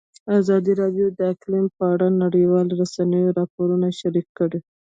[0.39, 4.59] ازادي راډیو د اقلیم په اړه د نړیوالو رسنیو راپورونه شریک کړي.